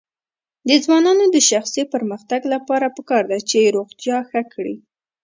د 0.67 0.69
ځوانانو 0.83 1.25
د 1.35 1.37
شخصي 1.49 1.83
پرمختګ 1.93 2.41
لپاره 2.53 2.87
پکار 2.97 3.23
ده 3.31 3.37
چې 3.49 3.73
روغتیا 3.75 4.17
ښه 4.29 4.41
کړي. 4.53 4.75